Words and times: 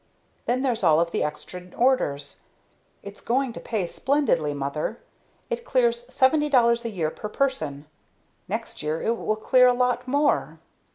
Then 0.47 0.63
there's 0.63 0.83
all 0.83 0.99
of 0.99 1.11
the 1.11 1.23
extra 1.23 1.61
orders. 1.77 2.39
It's 3.03 3.21
going 3.21 3.53
to 3.53 3.59
pay 3.59 3.85
splendidly, 3.85 4.51
mother! 4.51 4.99
It 5.51 5.63
clears 5.63 6.07
$70 6.07 6.85
a 6.85 6.89
year 6.89 7.11
per 7.11 7.29
person. 7.29 7.85
Next 8.47 8.81
year 8.81 8.99
it 9.03 9.15
will 9.15 9.35
clear 9.35 9.67
a 9.67 9.73
lot 9.73 10.07
more." 10.07 10.57